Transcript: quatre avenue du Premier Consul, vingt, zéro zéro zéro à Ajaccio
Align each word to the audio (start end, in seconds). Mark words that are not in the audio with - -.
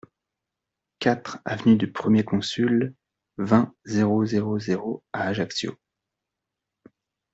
quatre 0.97 1.37
avenue 1.45 1.75
du 1.75 1.91
Premier 1.91 2.23
Consul, 2.25 2.95
vingt, 3.37 3.75
zéro 3.85 4.25
zéro 4.25 4.57
zéro 4.57 5.03
à 5.13 5.27
Ajaccio 5.27 5.75